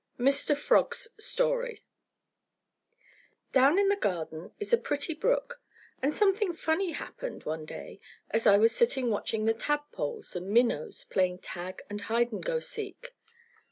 Mr. 0.17 0.57
Frog's 0.57 1.07
Story 1.19 1.83
Down 3.51 3.77
in 3.77 3.87
the 3.87 3.95
garden 3.95 4.51
is 4.59 4.73
a 4.73 4.77
pretty 4.79 5.13
brook, 5.13 5.61
and 6.01 6.11
something 6.11 6.53
funny 6.53 6.93
happened 6.93 7.43
one 7.43 7.67
day 7.67 8.01
as 8.31 8.47
I 8.47 8.57
was 8.57 8.75
sitting 8.75 9.11
watching 9.11 9.45
the 9.45 9.53
tadpoles 9.53 10.35
and 10.35 10.49
minnows 10.49 11.03
playing 11.03 11.37
tag 11.37 11.83
and 11.87 12.01
hide 12.01 12.31
and 12.31 12.43
go 12.43 12.59
seek. 12.59 13.13